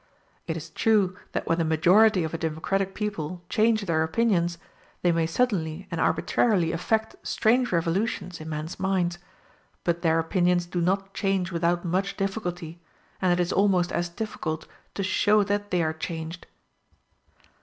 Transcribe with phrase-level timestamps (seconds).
[0.47, 4.57] It is true, that when the majority of a democratic people change their opinions,
[5.03, 9.19] they may suddenly and arbitrarily effect strange revolutions in men's minds;
[9.83, 12.81] but their opinions do not change without much difficulty,
[13.21, 16.47] and it is almost as difficult to show that they are changed.